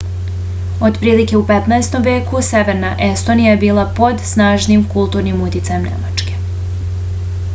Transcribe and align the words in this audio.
otprilike 0.87 1.35
u 1.39 1.43
15. 1.51 1.97
veku 2.07 2.41
severna 2.47 2.93
estonija 3.09 3.51
je 3.53 3.61
bila 3.65 3.85
pod 3.99 4.23
snažnim 4.31 4.87
kulturnim 4.95 5.43
uticajem 5.51 5.89
nemačke 5.91 6.39